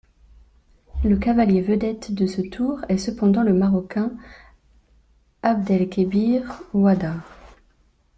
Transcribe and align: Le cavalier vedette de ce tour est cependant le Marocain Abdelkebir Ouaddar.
Le 1.03 1.15
cavalier 1.15 1.61
vedette 1.61 2.11
de 2.11 2.25
ce 2.25 2.41
tour 2.41 2.79
est 2.89 2.97
cependant 2.97 3.43
le 3.43 3.53
Marocain 3.53 4.11
Abdelkebir 5.43 6.63
Ouaddar. 6.73 7.17